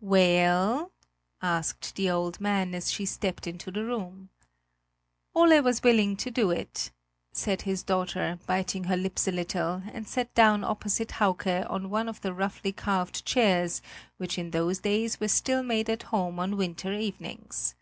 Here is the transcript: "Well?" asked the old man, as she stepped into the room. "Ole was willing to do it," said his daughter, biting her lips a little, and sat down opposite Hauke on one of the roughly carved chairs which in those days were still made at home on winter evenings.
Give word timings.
"Well?" 0.00 0.92
asked 1.42 1.96
the 1.96 2.08
old 2.08 2.40
man, 2.40 2.72
as 2.72 2.88
she 2.88 3.04
stepped 3.04 3.48
into 3.48 3.72
the 3.72 3.84
room. 3.84 4.28
"Ole 5.34 5.60
was 5.60 5.82
willing 5.82 6.14
to 6.18 6.30
do 6.30 6.52
it," 6.52 6.92
said 7.32 7.62
his 7.62 7.82
daughter, 7.82 8.38
biting 8.46 8.84
her 8.84 8.96
lips 8.96 9.26
a 9.26 9.32
little, 9.32 9.82
and 9.92 10.06
sat 10.06 10.32
down 10.34 10.62
opposite 10.62 11.10
Hauke 11.18 11.66
on 11.68 11.90
one 11.90 12.08
of 12.08 12.20
the 12.20 12.32
roughly 12.32 12.70
carved 12.70 13.24
chairs 13.24 13.82
which 14.18 14.38
in 14.38 14.52
those 14.52 14.78
days 14.78 15.18
were 15.18 15.26
still 15.26 15.64
made 15.64 15.90
at 15.90 16.04
home 16.04 16.38
on 16.38 16.56
winter 16.56 16.92
evenings. 16.92 17.74